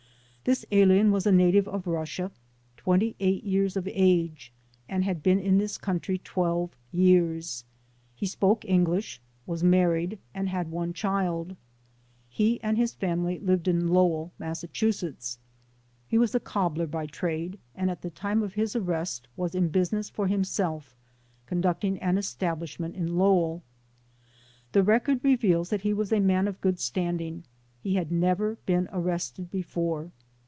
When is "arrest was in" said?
18.75-19.69